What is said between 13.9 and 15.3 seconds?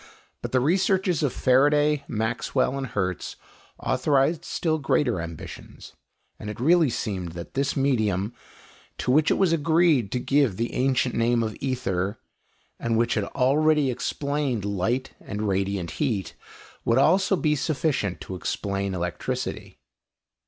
explained light